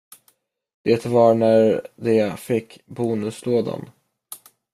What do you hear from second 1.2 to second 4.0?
när de fick bonuslådan.